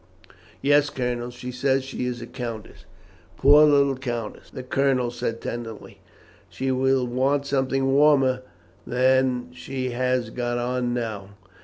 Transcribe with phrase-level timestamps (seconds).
[0.63, 1.29] "Yes, Colonel.
[1.29, 2.85] She says that she is a countess."
[3.37, 5.99] "Poor little countess!" the colonel said tenderly.
[6.49, 8.41] "She will want something warmer
[8.87, 11.35] than she has got on now."